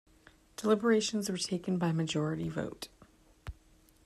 Deliberations 0.57 1.29
were 1.29 1.37
taken 1.37 1.77
by 1.77 1.91
majority 1.91 2.49
vote. 2.49 2.87